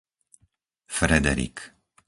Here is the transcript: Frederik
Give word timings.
Frederik 0.97 1.57